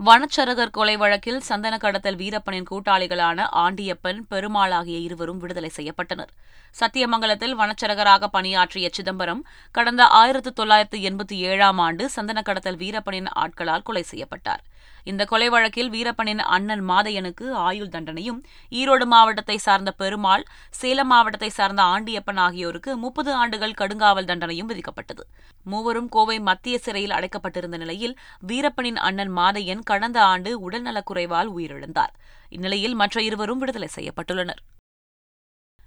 வனச்சரகர் 0.00 0.72
கொலை 0.76 0.94
வழக்கில் 0.96 1.40
சந்தன 1.40 1.74
கடத்தல் 1.76 2.16
வீரப்பனின் 2.16 2.66
கூட்டாளிகளான 2.70 3.44
ஆண்டியப்பன் 3.50 4.26
பெருமாள் 4.28 4.70
ஆகிய 4.70 4.98
இருவரும் 4.98 5.38
விடுதலை 5.38 5.70
செய்யப்பட்டனர். 5.76 6.32
சத்தியமங்கலத்தில் 6.80 7.54
வனச்சரகராக 7.60 8.26
பணியாற்றிய 8.26 8.88
சிதம்பரம் 8.92 9.42
கடந்த 9.72 10.04
ஆயிரத்து 10.20 10.52
தொள்ளாயிரத்து 10.52 10.98
எண்பத்தி 11.10 11.36
ஏழாம் 11.50 11.78
ஆண்டு 11.78 12.10
சந்தன 12.10 12.42
கடத்தல் 12.42 12.76
வீரப்பனின் 12.76 13.30
ஆட்களால் 13.32 13.82
கொலை 13.82 14.02
செய்யப்பட்டார். 14.02 14.62
இந்த 15.04 15.22
கொலை 15.24 15.48
வழக்கில் 15.48 15.90
வீரப்பனின் 15.94 16.42
அண்ணன் 16.56 16.84
மாதையனுக்கு 16.88 17.46
ஆயுள் 17.68 17.90
தண்டனையும் 17.94 18.38
ஈரோடு 18.72 19.06
மாவட்டத்தை 19.06 19.56
சார்ந்த 19.58 19.90
பெருமாள் 19.92 20.44
சேலம் 20.80 21.10
மாவட்டத்தை 21.12 21.50
சார்ந்த 21.50 21.82
ஆண்டியப்பன் 21.82 22.40
ஆகியோருக்கு 22.46 22.96
முப்பது 22.96 23.32
ஆண்டுகள் 23.32 23.78
கடுங்காவல் 23.80 24.30
தண்டனையும் 24.30 24.70
விதிக்கப்பட்டது. 24.70 25.24
மூவரும் 25.64 26.08
கோவை 26.08 26.38
மத்திய 26.40 26.78
சிறையில் 26.78 27.16
அடைக்கப்பட்டிருந்த 27.18 27.76
நிலையில் 27.76 28.14
வீரப்பனின் 28.46 29.00
அண்ணன் 29.08 29.34
மாதையன் 29.36 29.82
கடந்த 29.84 30.20
ஆண்டு 30.22 30.70
உடல்நலக்குறைவால் 30.70 31.50
உயிரிழந்தார். 31.56 32.14
இந்நிலையில் 32.48 32.94
மற்ற 32.94 33.22
இருவரும் 33.22 33.58
விடுதலை 33.58 33.88
செய்யப்பட்டுள்ளனர். 33.96 34.62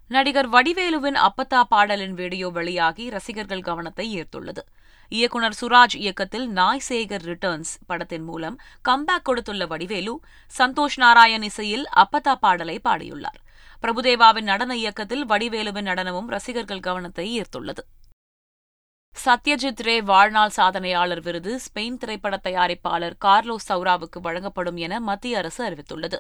நடிகர் 0.10 0.50
வடிவேலுவின் 0.50 1.18
அப்பத்தா 1.28 1.62
பாடலின் 1.70 2.14
வீடியோ 2.14 2.50
வெளியாகி 2.50 3.06
ரசிகர்கள் 3.10 3.68
கவனத்தை 3.70 4.06
ஈர்த்துள்ளது. 4.18 4.62
இயக்குனர் 5.10 5.58
சுராஜ் 5.62 5.96
இயக்கத்தில் 5.96 6.50
நாய் 6.50 6.82
சேகர் 6.90 7.26
ரிட்டர்ன்ஸ் 7.26 7.74
படத்தின் 7.88 8.24
மூலம் 8.24 8.60
கம்பேக் 8.90 9.24
கொடுத்துள்ள 9.24 9.66
வடிவேலு 9.66 10.20
சந்தோஷ் 10.58 10.98
நாராயண் 10.98 11.42
இசையில் 11.42 11.86
அப்பத்தா 11.96 12.36
பாடலை 12.36 12.80
பாடியுள்ளார். 12.84 13.40
பிரபுதேவாவின் 13.82 14.44
நடன 14.44 14.76
இயக்கத்தில் 14.76 15.30
வடிவேலுவின் 15.30 15.88
நடனமும் 15.90 16.28
ரசிகர்கள் 16.28 16.80
கவனத்தை 16.80 17.42
ஈர்த்துள்ளது. 17.42 17.78
சத்யஜித் 19.26 19.82
ரே 19.82 20.02
வாழ்நாள் 20.02 20.52
சாதனையாளர் 20.56 21.22
விருது 21.22 21.60
ஸ்பெயின் 21.60 21.98
திரைப்பட 21.98 22.40
தயாரிப்பாளர் 22.44 23.14
கார்லோஸ் 23.26 23.68
சௌராவுக்கு 23.68 24.20
வழங்கப்படும் 24.22 24.78
என 24.78 25.00
மத்திய 25.00 25.38
அரசு 25.38 25.70
அறிவித்துள்ளது. 25.70 26.18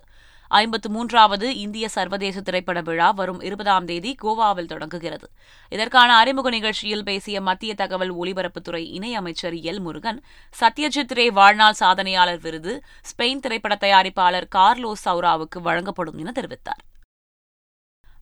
ஐம்பத்து 0.48 0.90
மூன்றாவது 0.90 1.58
இந்திய 1.58 1.90
சர்வதேச 1.90 2.42
திரைப்பட 2.42 2.82
விழா 2.82 3.12
வரும் 3.12 3.42
இருபதாம் 3.42 3.86
தேதி 3.86 4.16
கோவாவில் 4.22 4.66
தொடங்குகிறது. 4.66 5.30
இதற்கான 5.70 6.16
அறிமுக 6.16 6.50
நிகழ்ச்சியில் 6.50 7.04
பேசிய 7.04 7.42
மத்திய 7.42 7.74
தகவல் 7.74 8.16
ஒலிபரப்புத்துறை 8.16 8.84
இணையமைச்சர் 8.98 9.58
எல் 9.62 9.80
முருகன் 9.80 10.24
சத்யஜித் 10.60 11.14
ரே 11.14 11.32
வாழ்நாள் 11.32 11.80
சாதனையாளர் 11.80 12.42
விருது 12.42 12.84
ஸ்பெயின் 13.02 13.40
திரைப்பட 13.40 13.76
தயாரிப்பாளர் 13.76 14.48
கார்லோஸ் 14.56 15.06
சௌராவுக்கு 15.06 15.62
வழங்கப்படும் 15.62 16.18
என 16.18 16.32
தெரிவித்தார். 16.36 16.87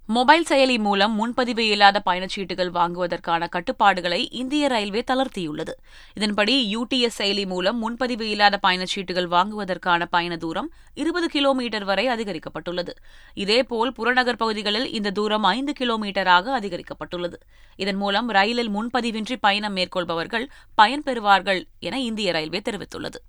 மொபைல் 0.07 0.45
செயலி 0.49 0.79
மூலம் 0.79 1.13
முன்பதிவு 1.13 1.67
இல்லாத 1.67 2.01
பயணச்சீட்டுகள் 2.05 2.69
வாங்குவதற்கான 2.69 3.47
கட்டுப்பாடுகளை 3.47 4.29
இந்திய 4.31 4.67
ரயில்வே 4.67 5.03
தளர்த்தியுள்ளது. 5.11 5.73
இதன்படி 6.13 6.77
யூடிஎஸ் 6.77 7.17
செயலி 7.17 7.45
மூலம் 7.45 7.77
முன்பதிவு 7.77 8.29
இல்லாத 8.29 8.59
பயணச்சீட்டுகள் 8.67 9.27
வாங்குவதற்கான 9.27 10.05
பயண 10.05 10.37
தூரம் 10.37 10.71
இருபது 10.93 11.27
கிலோமீட்டர் 11.27 11.83
வரை 11.83 12.07
அதிகரிக்கப்பட்டுள்ளது. 12.07 12.89
இதேபோல் 13.33 13.91
புறநகர் 13.91 14.35
பகுதிகளில் 14.35 14.91
இந்த 14.91 15.11
தூரம் 15.11 15.43
ஐந்து 15.43 15.73
கிலோமீட்டராக 15.79 16.53
அதிகரிக்கப்பட்டுள்ளது. 16.59 17.39
இதன் 17.75 17.95
மூலம் 17.95 18.29
ரயிலில் 18.29 18.69
முன்பதிவின்றி 18.69 19.35
பயணம் 19.39 19.75
மேற்கொள்பவர்கள் 19.75 20.47
பயன்பெறுவார்கள் 20.81 21.63
என 21.79 22.01
இந்திய 22.01 22.31
ரயில்வே 22.31 22.61
தெரிவித்துள்ளது. 22.69 23.21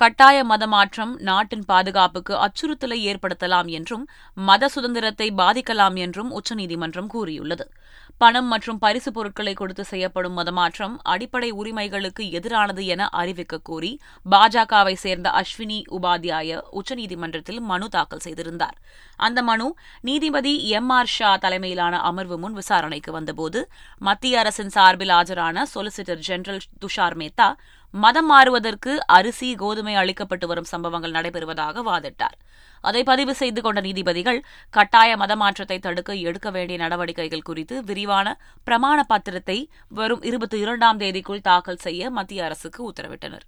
கட்டாய 0.00 0.44
மதமாற்றம் 0.44 1.10
நாட்டின் 1.18 1.64
பாதுகாப்புக்கு 1.64 2.34
அச்சுறுத்தலை 2.36 2.98
ஏற்படுத்தலாம் 3.08 3.68
என்றும் 3.68 4.04
மத 4.34 4.68
சுதந்திரத்தை 4.68 5.26
பாதிக்கலாம் 5.30 5.96
என்றும் 5.96 6.30
உச்சநீதிமன்றம் 6.30 7.06
கூறியுள்ளது. 7.06 7.64
பணம் 8.18 8.46
மற்றும் 8.46 8.78
பரிசுப் 8.78 9.14
பொருட்களை 9.14 9.54
கொடுத்து 9.54 9.84
செய்யப்படும் 9.84 10.36
மதமாற்றம் 10.38 10.94
அடிப்படை 11.02 11.50
உரிமைகளுக்கு 11.50 12.24
எதிரானது 12.38 12.84
என 12.84 13.08
அறிவிக்க 13.08 13.58
கோரி 13.58 13.92
பாஜகவை 14.30 14.94
சேர்ந்த 14.94 15.28
அஸ்வினி 15.30 15.78
உபாத்யாய 15.90 16.60
உச்சநீதிமன்றத்தில் 16.72 17.60
மனு 17.60 17.88
தாக்கல் 17.88 18.18
செய்திருந்தார். 18.18 18.76
அந்த 19.16 19.42
மனு 19.42 19.68
நீதிபதி 20.00 20.54
எம் 20.68 20.88
ஆர் 20.88 21.12
ஷா 21.16 21.36
தலைமையிலான 21.36 22.00
அமர்வு 22.00 22.38
முன் 22.38 22.52
விசாரணைக்கு 22.52 23.12
வந்தபோது 23.12 23.62
மத்திய 23.98 24.38
அரசின் 24.38 24.68
சார்பில் 24.68 25.14
ஆஜரான 25.20 25.66
சொலிசிட்டர் 25.74 26.24
ஜெனரல் 26.28 26.66
துஷார் 26.80 27.16
மேத்தா 27.16 27.50
மதம் 27.94 28.26
மாறுவதற்கு 28.26 28.92
அரிசி 29.06 29.48
கோதுமை 29.54 29.94
அளிக்கப்பட்டு 29.94 30.46
வரும் 30.46 30.68
சம்பவங்கள் 30.72 31.14
நடைபெறுவதாக 31.16 31.82
வாதிட்டார். 31.88 32.36
அதை 32.84 33.02
பதிவு 33.02 33.32
செய்து 33.34 33.60
கொண்ட 33.62 33.80
நீதிபதிகள் 33.80 34.40
கட்டாய 34.70 35.16
மதமாற்றத்தை 35.16 35.78
தடுக்க 35.78 36.14
எடுக்க 36.28 36.50
வேண்டிய 36.50 36.78
நடவடிக்கைகள் 36.78 37.46
குறித்து 37.48 37.82
விரிவான 37.82 38.36
பிரமாண 38.66 38.98
பத்திரத்தை 39.12 39.58
வரும் 39.88 40.22
இருபத்தி 40.22 40.58
இரண்டாம் 40.58 41.00
தேதிக்குள் 41.00 41.46
தாக்கல் 41.48 41.82
செய்ய 41.86 42.10
மத்திய 42.10 42.44
அரசுக்கு 42.44 42.80
உத்தரவிட்டனர். 42.90 43.46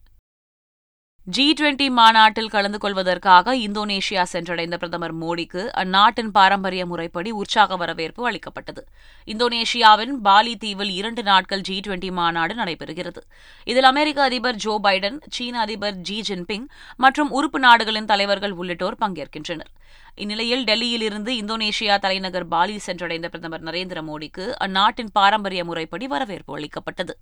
ஜி 1.26 1.45
டுவெண்டி 1.59 1.87
மாநாட்டில் 1.91 2.50
கலந்து 2.50 2.79
கொள்வதற்காக 2.79 3.52
இந்தோனேஷியா 3.57 4.23
சென்றடைந்த 4.33 4.76
பிரதமர் 4.76 5.14
மோடிக்கு 5.21 5.62
அந்நாட்டின் 5.83 6.31
பாரம்பரிய 6.31 6.87
முறைப்படி 6.87 7.31
உற்சாக 7.31 7.76
வரவேற்பு 7.76 8.23
அளிக்கப்பட்டது. 8.29 8.83
இந்தோனேஷியாவின் 9.29 10.14
பாலி 10.26 10.57
தீவில் 10.57 10.91
இரண்டு 10.91 11.23
நாட்கள் 11.23 11.61
ஜி 11.61 11.81
டுவெண்டி 11.87 12.11
மாநாடு 12.11 12.55
நடைபெறுகிறது. 12.55 13.21
இதில் 13.67 13.85
அமெரிக்க 13.85 14.23
அதிபர் 14.23 14.55
ஜோ 14.55 14.81
பைடன் 14.83 15.19
சீன 15.31 15.61
அதிபர் 15.61 15.95
ஜி 15.95 16.23
ஜின்பிங் 16.29 16.67
மற்றும் 16.97 17.31
உறுப்பு 17.31 17.59
நாடுகளின் 17.59 18.05
தலைவர்கள் 18.05 18.52
உள்ளிட்டோர் 18.52 19.00
பங்கேற்கின்றனர். 19.05 19.71
இந்நிலையில் 20.14 20.64
டெல்லியிலிருந்து 20.64 21.33
இந்தோனேஷியா 21.43 21.99
தலைநகர் 21.99 22.49
பாலி 22.49 22.79
சென்றடைந்த 22.87 23.29
பிரதமர் 23.29 23.62
நரேந்திர 23.62 24.02
மோடிக்கு 24.11 24.47
அந்நாட்டின் 24.67 25.12
பாரம்பரிய 25.12 25.64
முறைப்படி 25.64 26.07
வரவேற்பு 26.07 26.55
அளிக்கப்பட்டது. 26.59 27.14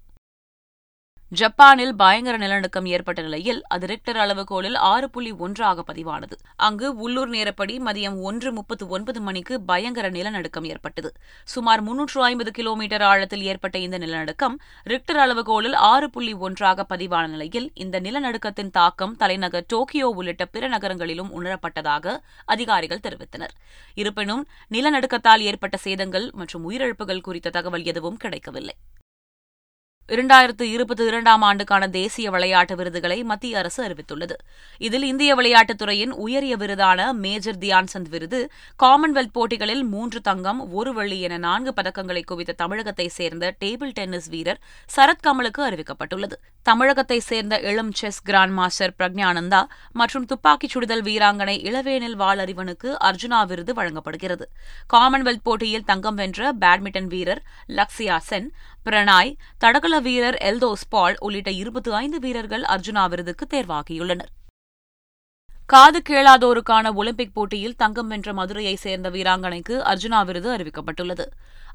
ஜப்பானில் 1.38 1.92
பயங்கர 1.94 2.36
நிலநடுக்கம் 2.36 2.86
ஏற்பட்ட 2.86 3.22
நிலையில் 3.22 3.62
அது 3.74 3.86
ரிக்டர் 3.86 4.16
அளவுகோலில் 4.16 4.74
ஆறு 4.74 5.10
புள்ளி 5.10 5.32
ஒன்றாக 5.44 5.84
பதிவானது. 5.92 6.36
அங்கு 6.56 6.96
உள்ளூர் 6.96 7.30
நேரப்படி 7.30 7.74
மதியம் 7.88 8.16
ஒன்று 8.28 8.52
முப்பத்து 8.52 8.88
ஒன்பது 8.88 9.20
மணிக்கு 9.20 9.60
பயங்கர 9.60 10.10
நிலநடுக்கம் 10.10 10.64
ஏற்பட்டது. 10.64 11.14
சுமார் 11.44 11.80
முன்னூற்று 11.80 12.24
ஐம்பது 12.24 12.50
கிலோமீட்டர் 12.50 13.02
ஆழத்தில் 13.02 13.42
ஏற்பட்ட 13.42 13.78
இந்த 13.78 13.98
நிலநடுக்கம் 13.98 14.56
ரிக்டர் 14.84 15.16
அளவுகோலில் 15.16 15.76
ஆறு 15.92 16.10
புள்ளி 16.10 16.32
ஒன்றாக 16.32 16.86
பதிவான 16.94 17.26
நிலையில் 17.26 17.70
இந்த 17.74 18.00
நிலநடுக்கத்தின் 18.00 18.70
தாக்கம் 18.70 19.16
தலைநகர் 19.16 19.68
டோக்கியோ 19.68 20.08
உள்ளிட்ட 20.08 20.44
பிற 20.44 20.68
நகரங்களிலும் 20.68 21.30
உணரப்பட்டதாக 21.40 22.16
அதிகாரிகள் 22.44 23.04
தெரிவித்தனர். 23.08 23.54
இருப்பினும் 23.94 24.46
நிலநடுக்கத்தால் 24.70 25.38
ஏற்பட்ட 25.38 25.78
சேதங்கள் 25.84 26.32
மற்றும் 26.32 26.70
உயிரிழப்புகள் 26.70 27.20
குறித்த 27.20 27.50
தகவல் 27.50 27.82
எதுவும் 27.82 28.16
கிடைக்கவில்லை. 28.16 28.76
இரண்டாயிரத்து 30.08 30.62
இருபத்தி 30.62 31.04
இரண்டாம் 31.04 31.42
ஆண்டுக்கான 31.42 31.88
தேசிய 31.88 32.30
விளையாட்டு 32.30 32.76
விருதுகளை 32.76 33.22
மத்திய 33.22 33.58
அரசு 33.58 33.80
அறிவித்துள்ளது. 33.86 34.36
இதில் 34.78 35.02
இந்திய 35.02 35.34
விளையாட்டுத்துறையின் 35.34 36.12
உயரிய 36.24 36.56
விருதான 36.56 37.12
மேஜர் 37.12 37.58
தியான்சந்த் 37.58 38.08
விருது 38.08 38.40
காமன்வெல்த் 38.82 39.32
போட்டிகளில் 39.32 39.84
மூன்று 39.84 40.20
தங்கம் 40.20 40.72
ஒரு 40.72 40.92
வெள்ளி 40.94 41.20
என 41.20 41.36
நான்கு 41.36 41.72
பதக்கங்களை 41.76 42.22
குவித்த 42.24 42.52
தமிழகத்தை 42.52 43.08
சேர்ந்த 43.08 43.54
டேபிள் 43.64 43.92
டென்னிஸ் 43.92 44.28
வீரர் 44.28 44.60
சரத்கமலுக்கு 44.96 45.62
அறிவிக்கப்பட்டுள்ளது. 45.68 46.38
தமிழகத்தை 46.62 47.20
சேர்ந்த 47.20 47.60
இளம் 47.60 47.92
செஸ் 47.92 48.20
கிராண்ட் 48.22 48.52
மாஸ்டர் 48.52 48.96
பிரக்ஞானந்தா 48.98 49.62
மற்றும் 49.92 50.26
துப்பாக்கிச் 50.26 50.74
சுடுதல் 50.74 51.02
வீராங்கனை 51.02 51.56
இளவேனில் 51.70 52.18
வாளறிவனுக்கு 52.24 52.90
அர்ஜுனா 53.04 53.46
விருது 53.46 53.74
வழங்கப்படுகிறது. 53.74 54.48
காமன்வெல்த் 54.94 55.46
போட்டியில் 55.48 55.84
தங்கம் 55.84 56.14
வென்ற 56.14 56.52
பேட்மிண்டன் 56.60 57.10
வீரர் 57.14 57.42
லக்ஸியா 57.68 58.18
சென் 58.30 58.50
பிரணாய் 58.84 59.36
தடகள 59.58 60.00
வீரர் 60.00 60.34
எல்தோஸ் 60.34 60.84
பால் 60.88 61.16
உள்ளிட்ட 61.20 61.50
இருபத்தி 61.50 61.90
ஐந்து 61.90 62.18
வீரர்கள் 62.18 62.62
அர்ஜுனா 62.62 63.08
விருதுக்கு 63.08 63.46
தேர்வாகியுள்ளனர். 63.50 64.30
காது 65.66 66.02
கேளாதோருக்கான 66.08 66.94
ஒலிம்பிக் 66.94 67.34
போட்டியில் 67.34 67.76
தங்கம் 67.76 68.08
வென்ற 68.08 68.32
மதுரையை 68.32 68.74
சேர்ந்த 68.74 69.10
வீராங்கனைக்கு 69.10 69.74
அர்ஜுனா 69.90 70.24
விருது 70.24 70.48
அறிவிக்கப்பட்டுள்ளது. 70.56 71.26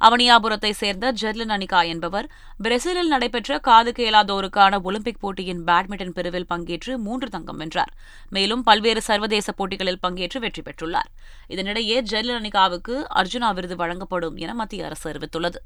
அவனியாபுரத்தை 0.01 0.71
சேர்ந்த 0.71 1.11
ஜெர்லின் 1.11 1.49
அனிகா 1.49 1.87
என்பவர் 1.87 2.31
பிரேசிலில் 2.57 3.07
நடைபெற்ற 3.07 3.59
காது 3.59 3.91
கேளாதோருக்கான 3.91 4.81
ஒலிம்பிக் 4.81 5.19
போட்டியின் 5.19 5.63
பேட்மிண்டன் 5.63 6.15
பிரிவில் 6.17 6.49
பங்கேற்று 6.53 6.97
மூன்று 6.97 7.29
தங்கம் 7.29 7.57
வென்றார். 7.57 7.93
மேலும் 8.29 8.63
பல்வேறு 8.63 9.01
சர்வதேச 9.01 9.51
போட்டிகளில் 9.51 10.03
பங்கேற்று 10.07 10.39
வெற்றி 10.39 10.61
பெற்றுள்ளார். 10.61 11.09
இதனிடையே 11.49 12.01
ஜெர்லின் 12.01 12.41
அனிகாவுக்கு 12.41 12.97
அர்ஜுனா 13.15 13.53
விருது 13.53 13.75
வழங்கப்படும் 13.75 14.35
என 14.35 14.53
மத்திய 14.53 14.85
அரசு 14.85 15.11
அறிவித்துள்ளது. 15.11 15.61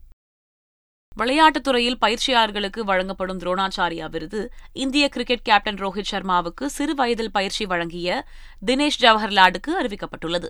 விளையாட்டுத் 1.15 1.63
துறையில் 1.63 1.97
பயிற்சியாளர்களுக்கு 2.01 2.79
வழங்கப்படும் 2.79 3.39
துரோணாச்சாரியா 3.39 4.09
விருது 4.09 4.51
இந்திய 4.73 5.09
கிரிக்கெட் 5.09 5.41
கேப்டன் 5.41 5.75
ரோஹித் 5.75 6.09
சர்மாவுக்கு 6.11 6.69
சிறு 6.69 6.95
வயதில் 6.95 7.31
பயிற்சி 7.31 7.65
வழங்கிய 7.65 8.25
தினேஷ் 8.67 8.99
ஜவஹர்லாலுக்கு 8.99 9.71
அறிவிக்கப்பட்டுள்ளது. 9.81 10.45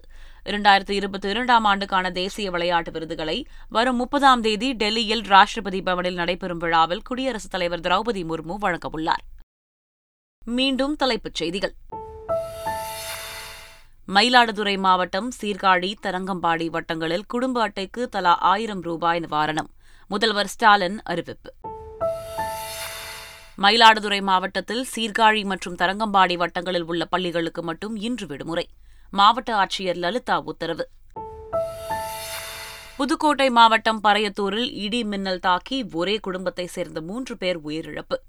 இரண்டாயிரத்தி 0.45 0.91
இருபத்தி 0.91 1.29
இரண்டாம் 1.29 1.63
ஆண்டுக்கான 1.63 2.11
தேசிய 2.11 2.51
விளையாட்டு 2.51 2.91
விருதுகளை 2.91 3.47
வரும் 3.69 3.95
முப்பதாம் 3.95 4.41
தேதி 4.41 4.73
டெல்லியில் 4.73 5.21
ராஷ்டிரபதி 5.21 5.81
பவனில் 5.81 6.13
நடைபெறும் 6.13 6.57
விழாவில் 6.57 7.01
குடியரசுத் 7.01 7.51
தலைவர் 7.51 7.79
திரௌபதி 7.79 8.23
முர்மு 8.23 8.55
வழங்கவுள்ளார் 8.61 9.25
மீண்டும் 10.45 10.95
தலைப்புச் 10.95 11.35
செய்திகள். 11.35 11.73
மயிலாடுதுறை 14.07 14.79
மாவட்டம் 14.79 15.31
சீர்காழி 15.41 15.93
தரங்கம்பாடி 16.01 16.65
வட்டங்களில் 16.65 17.27
குடும்ப 17.27 17.69
அட்டைக்கு 17.69 18.07
தலா 18.07 18.37
ஆயிரம் 18.37 18.81
ரூபாய் 18.81 19.19
நிவாரணம். 19.19 19.69
முதல்வர் 20.09 20.47
ஸ்டாலின் 20.47 21.01
அறிவிப்பு. 21.01 21.53
மயிலாடுதுறை 23.57 24.21
மாவட்டத்தில் 24.21 24.87
சீர்காழி 24.95 25.45
மற்றும் 25.45 25.75
தரங்கம்பாடி 25.75 26.33
வட்டங்களில் 26.33 26.81
உள்ள 26.81 27.05
பள்ளிகளுக்கு 27.05 27.63
மட்டும் 27.63 27.95
இன்று 27.95 28.27
விடுமுறை. 28.27 28.69
மாவட்ட 29.11 29.55
ஆட்சியர் 29.55 29.95
லலிதா 29.95 30.39
உத்தரவு. 30.39 30.89
புதுக்கோட்டை 32.97 33.49
மாவட்டம் 33.49 34.03
பரையத்தூரில் 34.03 34.71
இடி 34.71 35.03
மின்னல் 35.03 35.39
தாக்கி 35.39 35.89
ஒரே 35.91 36.17
குடும்பத்தைச் 36.17 36.69
சேர்ந்த 36.69 37.01
மூன்று 37.01 37.37
பேர் 37.37 37.59
உயிரிழப்பு. 37.59 38.19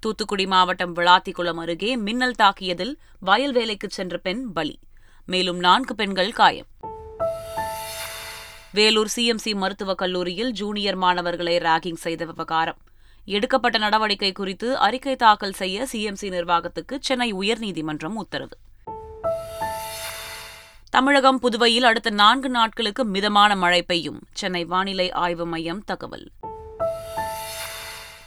தூத்துக்குடி 0.00 0.46
மாவட்டம் 0.46 0.96
விளாத்திக்குளம் 0.96 1.60
அருகே 1.60 1.96
மின்னல் 1.96 2.34
தாக்கியதில் 2.42 2.94
வயல் 3.20 3.52
வேலைக்கு 3.52 3.88
சென்ற 3.90 4.18
பெண் 4.18 4.52
பலி. 4.52 4.78
மேலும் 5.26 5.58
நான்கு 5.58 5.94
பெண்கள் 5.94 6.32
காயம். 6.32 6.66
வேலூர் 8.72 9.08
சிஎம்சி 9.16 9.54
மருத்துவக் 9.54 9.98
கல்லூரியில் 9.98 10.50
ஜூனியர் 10.50 10.94
மாணவர்களை 10.94 11.58
ராகிங் 11.58 11.94
செய்த 11.94 12.24
விவகாரம். 12.24 12.76
எடுக்கப்பட்ட 13.24 13.78
நடவடிக்கை 13.78 14.32
குறித்து 14.32 14.78
அறிக்கை 14.78 15.16
தாக்கல் 15.16 15.52
செய்ய 15.52 15.86
சிஎம்சி 15.92 16.28
நிர்வாகத்துக்கு 16.28 16.98
சென்னை 17.00 17.34
உயர்நீதிமன்றம் 17.34 18.14
உத்தரவு. 18.14 18.58
தமிழகம் 20.90 21.38
புதுவையில் 21.38 21.82
அடுத்த 21.82 22.10
நான்கு 22.10 22.48
நாட்களுக்கு 22.48 23.04
மிதமான 23.04 23.56
மழை 23.56 23.82
பெய்யும். 23.82 24.20
சென்னை 24.32 24.64
வானிலை 24.64 25.10
ஆய்வு 25.10 25.46
மையம் 25.46 25.84
தகவல். 25.84 26.30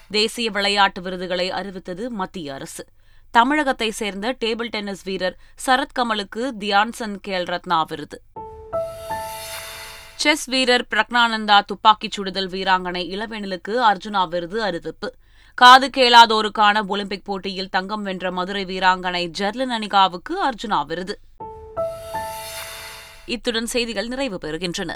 தேசிய 0.09 0.49
விளையாட்டு 0.49 1.01
விருதுகளை 1.01 1.51
அறிவித்தது 1.51 2.09
மத்திய 2.09 2.53
அரசு. 2.53 2.85
தமிழகத்தை 3.31 3.91
சேர்ந்த 3.91 4.35
டேபிள் 4.45 4.67
டென்னிஸ் 4.67 5.03
வீரர் 5.03 5.37
சரத்கமலுக்கு 5.65 6.51
தியான்சன் 6.59 7.15
கேல் 7.27 7.45
ரத்னா 7.45 7.83
விருது. 7.83 8.21
செஸ் 10.15 10.45
வீரர் 10.45 10.87
பிரக்னானந்தா 10.89 11.61
துப்பாக்கிச் 11.65 12.11
சுடுதல் 12.11 12.49
வீராங்கனை 12.49 13.01
இளவேனலுக்கு 13.15 13.73
அர்ஜுனா 13.91 14.29
விருது 14.29 14.63
அறிவிப்பு. 14.63 15.13
காது 15.53 15.89
கேளாதோருக்கான 15.97 16.85
ஒலிம்பிக் 16.87 17.25
போட்டியில் 17.25 17.69
தங்கம் 17.69 18.03
வென்ற 18.03 18.31
மதுரை 18.31 18.65
வீராங்கனை 18.65 19.25
ஜெர்லின் 19.25 19.69
அனிகாவுக்கு 19.69 20.33
அர்ஜுனா 20.43 20.85
விருது. 20.85 21.19
இத்துடன் 23.25 23.65
செய்திகள் 23.65 24.07
நிறைவு 24.07 24.37
பெறுகின்றன. 24.41 24.93